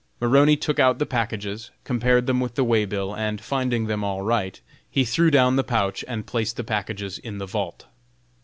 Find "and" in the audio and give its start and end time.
3.15-3.39, 6.07-6.25